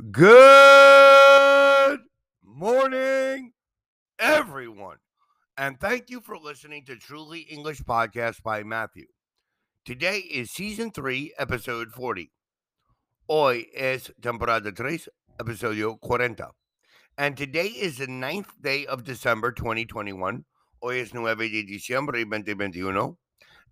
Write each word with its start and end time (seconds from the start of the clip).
Good 0.00 1.98
morning, 2.42 3.52
everyone. 4.18 4.96
And 5.58 5.78
thank 5.78 6.08
you 6.08 6.22
for 6.22 6.38
listening 6.38 6.86
to 6.86 6.96
Truly 6.96 7.40
English 7.40 7.82
Podcast 7.82 8.42
by 8.42 8.62
Matthew. 8.62 9.06
Today 9.84 10.20
is 10.20 10.52
season 10.52 10.90
3, 10.90 11.34
episode 11.38 11.90
40. 11.90 12.30
Hoy 13.28 13.66
es 13.76 14.10
temporada 14.22 14.72
3, 14.72 15.06
episodio 15.38 15.98
40. 16.00 16.44
And 17.18 17.36
today 17.36 17.66
is 17.66 17.98
the 17.98 18.06
ninth 18.06 18.54
day 18.62 18.86
of 18.86 19.04
December 19.04 19.52
2021. 19.52 20.46
Hoy 20.80 21.00
es 21.00 21.12
nueve 21.12 21.50
de 21.50 21.62
diciembre 21.62 22.24
2021. 22.24 23.16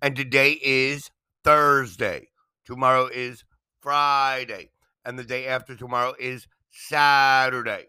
And 0.03 0.15
today 0.15 0.59
is 0.63 1.11
Thursday. 1.43 2.29
Tomorrow 2.67 3.07
is 3.07 3.45
Friday 3.81 4.71
and 5.09 5.19
the 5.19 5.25
day 5.25 5.47
after 5.47 5.75
tomorrow 5.75 6.13
is 6.19 6.47
Saturday. 6.71 7.87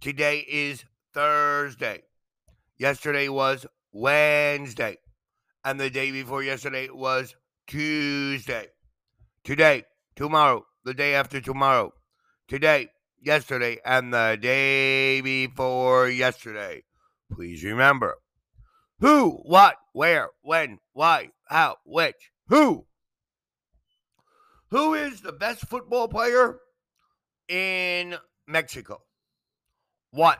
Today 0.00 0.44
is 0.50 0.84
Thursday. 1.14 2.02
Yesterday 2.76 3.28
was 3.28 3.64
Wednesday. 3.92 4.96
And 5.64 5.78
the 5.78 5.88
day 5.88 6.10
before 6.10 6.42
yesterday 6.42 6.88
was 6.90 7.36
Tuesday. 7.68 8.66
Today, 9.44 9.84
tomorrow, 10.16 10.66
the 10.84 10.94
day 10.94 11.14
after 11.14 11.40
tomorrow. 11.40 11.92
Today, 12.48 12.88
yesterday, 13.22 13.78
and 13.84 14.12
the 14.12 14.36
day 14.42 15.20
before 15.20 16.08
yesterday. 16.08 16.82
Please 17.30 17.62
remember 17.62 18.16
who, 18.98 19.38
what, 19.44 19.76
where, 19.92 20.30
when, 20.42 20.80
why, 20.92 21.30
how, 21.48 21.76
which, 21.86 22.32
who, 22.48 22.86
who 24.70 24.94
is 24.94 25.20
the 25.20 25.32
best 25.32 25.66
football 25.66 26.08
player 26.08 26.58
in 27.48 28.16
Mexico? 28.46 29.02
What? 30.10 30.38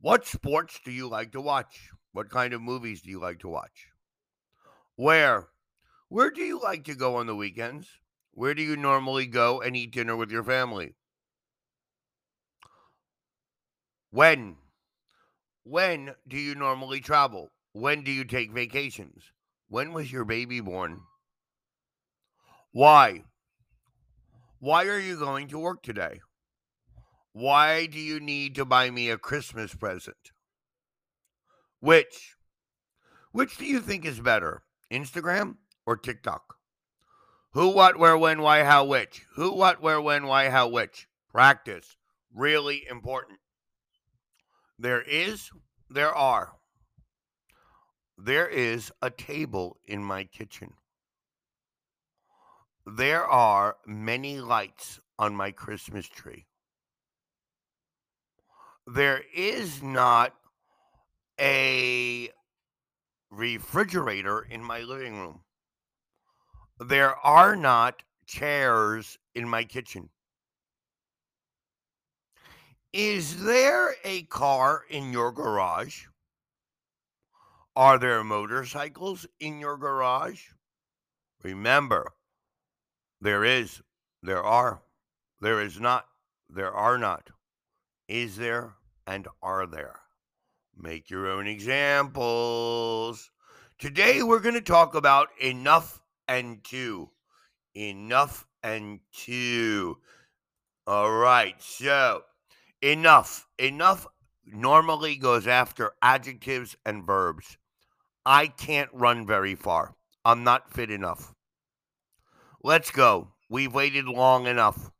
What 0.00 0.26
sports 0.26 0.80
do 0.84 0.90
you 0.90 1.08
like 1.08 1.32
to 1.32 1.40
watch? 1.40 1.90
What 2.12 2.30
kind 2.30 2.52
of 2.52 2.60
movies 2.60 3.02
do 3.02 3.10
you 3.10 3.20
like 3.20 3.38
to 3.40 3.48
watch? 3.48 3.88
Where? 4.96 5.48
Where 6.08 6.30
do 6.30 6.42
you 6.42 6.60
like 6.60 6.84
to 6.84 6.94
go 6.94 7.16
on 7.16 7.26
the 7.26 7.36
weekends? 7.36 7.88
Where 8.32 8.54
do 8.54 8.62
you 8.62 8.76
normally 8.76 9.26
go 9.26 9.60
and 9.60 9.76
eat 9.76 9.92
dinner 9.92 10.16
with 10.16 10.30
your 10.30 10.44
family? 10.44 10.94
When? 14.10 14.56
When 15.64 16.14
do 16.26 16.36
you 16.36 16.54
normally 16.54 17.00
travel? 17.00 17.52
When 17.72 18.02
do 18.02 18.10
you 18.10 18.24
take 18.24 18.52
vacations? 18.52 19.32
When 19.68 19.92
was 19.92 20.12
your 20.12 20.24
baby 20.24 20.60
born? 20.60 21.00
Why? 22.72 23.24
Why 24.62 24.84
are 24.84 25.00
you 25.00 25.16
going 25.16 25.48
to 25.48 25.58
work 25.58 25.82
today? 25.82 26.20
Why 27.32 27.86
do 27.86 27.98
you 27.98 28.20
need 28.20 28.54
to 28.54 28.64
buy 28.64 28.90
me 28.90 29.10
a 29.10 29.18
Christmas 29.18 29.74
present? 29.74 30.30
Which? 31.80 32.36
Which 33.32 33.58
do 33.58 33.64
you 33.64 33.80
think 33.80 34.04
is 34.04 34.20
better, 34.20 34.62
Instagram 34.88 35.56
or 35.84 35.96
TikTok? 35.96 36.54
Who, 37.54 37.70
what, 37.70 37.98
where, 37.98 38.16
when, 38.16 38.40
why, 38.40 38.62
how, 38.62 38.84
which? 38.84 39.26
Who, 39.34 39.52
what, 39.52 39.82
where, 39.82 40.00
when, 40.00 40.26
why, 40.26 40.48
how, 40.48 40.68
which? 40.68 41.08
Practice. 41.28 41.96
Really 42.32 42.84
important. 42.88 43.40
There 44.78 45.02
is, 45.02 45.50
there 45.90 46.14
are. 46.14 46.52
There 48.16 48.46
is 48.46 48.92
a 49.02 49.10
table 49.10 49.78
in 49.88 50.04
my 50.04 50.22
kitchen. 50.22 50.74
There 52.86 53.24
are 53.24 53.76
many 53.86 54.40
lights 54.40 54.98
on 55.18 55.36
my 55.36 55.52
Christmas 55.52 56.08
tree. 56.08 56.46
There 58.86 59.22
is 59.34 59.82
not 59.82 60.34
a 61.40 62.30
refrigerator 63.30 64.42
in 64.42 64.64
my 64.64 64.80
living 64.80 65.18
room. 65.20 65.40
There 66.80 67.16
are 67.18 67.54
not 67.54 68.02
chairs 68.26 69.16
in 69.34 69.48
my 69.48 69.62
kitchen. 69.62 70.10
Is 72.92 73.44
there 73.44 73.94
a 74.04 74.24
car 74.24 74.82
in 74.90 75.12
your 75.12 75.30
garage? 75.30 76.06
Are 77.76 77.98
there 77.98 78.24
motorcycles 78.24 79.24
in 79.38 79.60
your 79.60 79.76
garage? 79.78 80.42
Remember, 81.42 82.12
there 83.22 83.44
is, 83.44 83.80
there 84.24 84.42
are, 84.42 84.82
there 85.40 85.62
is 85.62 85.78
not, 85.78 86.06
there 86.50 86.72
are 86.72 86.98
not. 86.98 87.30
Is 88.08 88.36
there 88.36 88.74
and 89.06 89.28
are 89.40 89.64
there? 89.64 90.00
Make 90.76 91.08
your 91.08 91.28
own 91.28 91.46
examples. 91.46 93.30
Today 93.78 94.24
we're 94.24 94.40
going 94.40 94.56
to 94.56 94.60
talk 94.60 94.96
about 94.96 95.28
enough 95.40 96.02
and 96.26 96.64
too. 96.64 97.10
Enough 97.76 98.44
and 98.64 98.98
too. 99.12 99.98
All 100.88 101.12
right, 101.12 101.54
so 101.62 102.22
enough. 102.82 103.46
Enough 103.56 104.08
normally 104.44 105.14
goes 105.14 105.46
after 105.46 105.92
adjectives 106.02 106.74
and 106.84 107.06
verbs. 107.06 107.56
I 108.26 108.48
can't 108.48 108.90
run 108.92 109.28
very 109.28 109.54
far. 109.54 109.94
I'm 110.24 110.42
not 110.42 110.72
fit 110.72 110.90
enough. 110.90 111.32
Let's 112.64 112.92
go. 112.92 113.32
We've 113.50 113.74
waited 113.74 114.06
long 114.06 114.46
enough. 114.46 114.90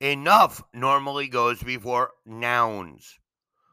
Enough 0.00 0.62
normally 0.74 1.28
goes 1.28 1.62
before 1.62 2.10
nouns. 2.26 3.18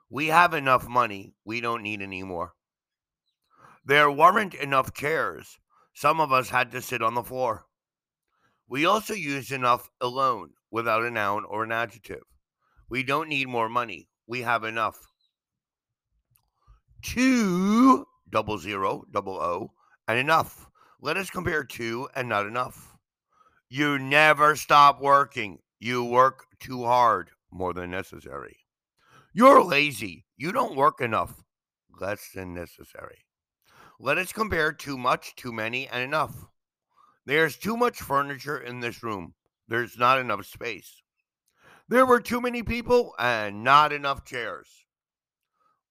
We 0.10 0.28
have 0.28 0.54
enough 0.54 0.88
money. 0.88 1.34
We 1.44 1.60
don't 1.60 1.82
need 1.82 2.02
any 2.02 2.22
more. 2.22 2.54
There 3.84 4.12
weren't 4.12 4.54
enough 4.54 4.94
chairs. 4.94 5.58
Some 5.94 6.20
of 6.20 6.32
us 6.32 6.50
had 6.50 6.72
to 6.72 6.82
sit 6.82 7.02
on 7.02 7.16
the 7.16 7.24
floor. 7.24 7.66
We 8.70 8.86
also 8.86 9.14
use 9.14 9.52
enough 9.52 9.90
alone 10.00 10.52
without 10.70 11.04
a 11.04 11.10
noun 11.10 11.46
or 11.46 11.64
an 11.64 11.72
adjective. 11.72 12.24
We 12.90 13.02
don't 13.02 13.30
need 13.30 13.48
more 13.48 13.70
money. 13.70 14.10
We 14.28 14.42
have 14.42 14.64
enough. 14.64 15.00
Too, 17.02 18.06
double 18.30 18.58
zero, 18.60 19.06
double 19.12 19.38
O, 19.42 19.72
and 20.08 20.20
enough. 20.20 20.67
Let 21.00 21.16
us 21.18 21.30
compare 21.30 21.64
too 21.64 22.10
and 22.16 22.28
not 22.28 22.48
enough. 22.48 22.98
You 23.70 24.00
never 24.00 24.56
stop 24.56 25.00
working. 25.00 25.60
You 25.80 26.04
work 26.04 26.48
too 26.60 26.86
hard, 26.86 27.30
more 27.52 27.72
than 27.72 27.92
necessary. 27.92 28.58
You're 29.32 29.64
lazy. 29.64 30.26
You 30.38 30.52
don't 30.52 30.76
work 30.76 31.00
enough, 31.00 31.44
less 32.02 32.30
than 32.34 32.56
necessary. 32.56 33.26
Let 34.00 34.18
us 34.18 34.34
compare 34.34 34.74
too 34.74 34.98
much, 34.98 35.36
too 35.36 35.54
many, 35.54 35.88
and 35.88 36.02
enough. 36.02 36.34
There's 37.26 37.58
too 37.58 37.78
much 37.78 38.02
furniture 38.02 38.58
in 38.58 38.80
this 38.80 39.04
room. 39.04 39.36
There's 39.68 40.00
not 40.00 40.18
enough 40.18 40.48
space. 40.48 41.04
There 41.90 42.08
were 42.08 42.22
too 42.22 42.42
many 42.42 42.64
people 42.64 43.14
and 43.20 43.64
not 43.64 43.94
enough 43.94 44.26
chairs. 44.26 44.68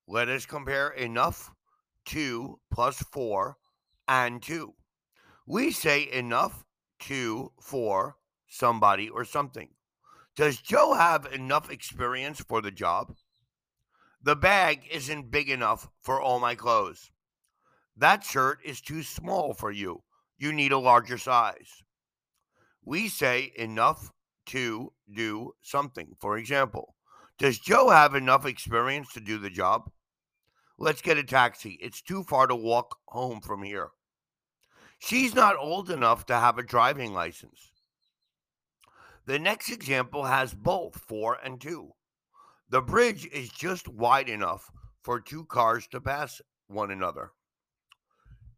Let 0.09 0.29
us 0.29 0.47
compare 0.47 0.91
enough, 0.91 1.53
2 2.07 2.59
plus 2.73 2.99
4, 3.13 3.57
and 4.09 4.43
2 4.43 4.75
we 5.47 5.71
say 5.71 6.11
enough 6.11 6.65
to 7.01 7.53
for 7.61 8.17
somebody 8.49 9.09
or 9.09 9.25
something. 9.25 9.69
Does 10.37 10.59
Joe 10.59 10.95
have 10.95 11.33
enough 11.33 11.71
experience 11.71 12.41
for 12.41 12.61
the 12.61 12.71
job? 12.71 13.15
The 14.23 14.37
bag 14.37 14.83
isn't 14.91 15.31
big 15.31 15.49
enough 15.49 15.89
for 16.03 16.21
all 16.21 16.41
my 16.41 16.55
clothes. 16.55 17.11
That 17.97 18.25
shirt 18.25 18.59
is 18.65 18.81
too 18.81 19.03
small 19.03 19.55
for 19.55 19.71
you. 19.71 20.03
You 20.37 20.53
need 20.53 20.73
a 20.73 20.79
larger 20.79 21.17
size. 21.17 21.83
We 22.85 23.09
say 23.09 23.53
enough 23.57 24.13
to 24.47 24.93
do 25.15 25.55
something. 25.63 26.15
For 26.21 26.37
example, 26.37 26.95
does 27.39 27.59
Joe 27.59 27.91
have 27.91 28.15
enough 28.15 28.47
experience 28.47 29.13
to 29.13 29.21
do 29.21 29.39
the 29.39 29.51
job? 29.51 29.91
Let's 30.79 31.03
get 31.03 31.19
a 31.19 31.25
taxi. 31.25 31.79
It's 31.81 32.03
too 32.03 32.23
far 32.23 32.47
to 32.47 32.55
walk 32.55 32.99
home 33.07 33.41
from 33.41 33.63
here. 33.63 33.91
She's 34.99 35.35
not 35.35 35.57
old 35.59 35.91
enough 35.91 36.27
to 36.27 36.35
have 36.35 36.59
a 36.59 36.63
driving 36.63 37.13
license. 37.13 37.73
The 39.27 39.39
next 39.39 39.71
example 39.71 40.25
has 40.25 40.55
both 40.55 40.97
four 40.97 41.39
and 41.45 41.61
two. 41.61 41.93
The 42.69 42.81
bridge 42.81 43.27
is 43.27 43.49
just 43.51 43.89
wide 43.89 44.29
enough 44.29 44.71
for 45.03 45.21
two 45.21 45.45
cars 45.47 45.87
to 45.89 46.01
pass 46.01 46.41
one 46.67 46.91
another. 46.91 47.33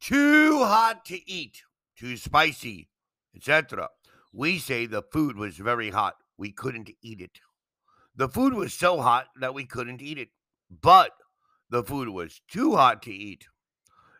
Too 0.00 0.58
hot 0.58 1.04
to 1.06 1.30
eat, 1.30 1.62
too 1.98 2.16
spicy, 2.16 2.88
etc. 3.34 3.88
We 4.32 4.58
say 4.58 4.86
the 4.86 5.02
food 5.02 5.36
was 5.36 5.56
very 5.56 5.90
hot. 5.90 6.14
We 6.36 6.52
couldn't 6.52 6.90
eat 7.02 7.20
it. 7.20 7.40
The 8.16 8.28
food 8.28 8.54
was 8.54 8.72
so 8.72 9.00
hot 9.00 9.26
that 9.40 9.54
we 9.54 9.64
couldn't 9.64 10.02
eat 10.02 10.18
it. 10.18 10.28
But 10.82 11.12
the 11.70 11.82
food 11.82 12.08
was 12.08 12.40
too 12.48 12.76
hot 12.76 13.02
to 13.02 13.12
eat. 13.12 13.46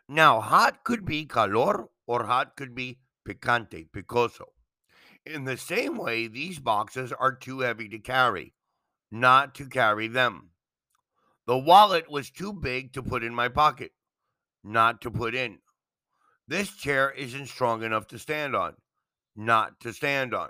Now, 0.07 0.41
hot 0.41 0.83
could 0.83 1.05
be 1.05 1.25
calor 1.25 1.87
or 2.09 2.25
hot 2.25 2.55
could 2.55 2.73
be 2.73 2.97
picante, 3.23 3.87
picoso. 3.91 4.45
In 5.27 5.43
the 5.43 5.57
same 5.57 5.95
way, 5.95 6.25
these 6.25 6.57
boxes 6.57 7.13
are 7.13 7.35
too 7.35 7.59
heavy 7.59 7.87
to 7.89 7.99
carry, 7.99 8.55
not 9.11 9.53
to 9.55 9.67
carry 9.67 10.07
them. 10.07 10.49
The 11.45 11.55
wallet 11.55 12.09
was 12.09 12.31
too 12.31 12.51
big 12.51 12.93
to 12.93 13.03
put 13.03 13.23
in 13.23 13.35
my 13.35 13.47
pocket, 13.47 13.91
not 14.63 15.01
to 15.01 15.11
put 15.11 15.35
in. 15.35 15.59
This 16.47 16.75
chair 16.75 17.11
isn't 17.11 17.45
strong 17.45 17.83
enough 17.83 18.07
to 18.07 18.17
stand 18.17 18.55
on, 18.55 18.73
not 19.35 19.79
to 19.81 19.93
stand 19.93 20.33
on. 20.33 20.49